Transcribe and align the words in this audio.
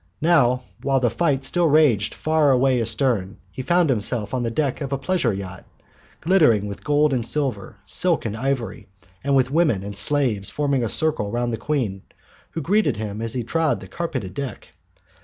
Now, 0.21 0.63
while 0.81 0.99
the 0.99 1.11
fight 1.11 1.43
still 1.43 1.67
raged 1.67 2.15
far 2.15 2.49
away 2.49 2.81
astern, 2.81 3.37
he 3.51 3.61
found 3.61 3.87
himself 3.91 4.33
on 4.33 4.41
the 4.41 4.49
deck 4.49 4.81
of 4.81 4.91
a 4.91 4.97
pleasure 4.97 5.31
yacht, 5.31 5.63
glittering 6.21 6.65
with 6.65 6.83
gold 6.83 7.13
and 7.13 7.23
silver, 7.23 7.75
silk 7.85 8.25
and 8.25 8.35
ivory, 8.35 8.87
and 9.23 9.35
with 9.35 9.51
women 9.51 9.83
and 9.83 9.95
slaves 9.95 10.49
forming 10.49 10.83
a 10.83 10.89
circle 10.89 11.29
round 11.31 11.53
the 11.53 11.57
Queen, 11.57 12.01
who 12.49 12.61
greeted 12.63 12.97
him 12.97 13.21
as 13.21 13.33
he 13.33 13.43
trod 13.43 13.79
the 13.79 13.87
carpeted 13.87 14.33
deck. 14.33 14.69